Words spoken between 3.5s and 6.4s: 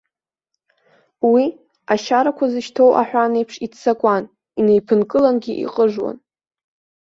иццакуан, инеиԥынкылангьы иҟыжуан.